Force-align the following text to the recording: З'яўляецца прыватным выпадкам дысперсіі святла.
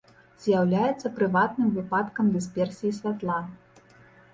З'яўляецца 0.45 1.11
прыватным 1.21 1.69
выпадкам 1.77 2.35
дысперсіі 2.39 2.91
святла. 3.03 3.41